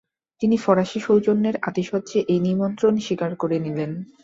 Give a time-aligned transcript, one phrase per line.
[0.41, 3.91] তিনি ফরাসী সৌজন্যের আতিশয্যে এই নিমন্ত্রণ স্বীকার করে নিলেন।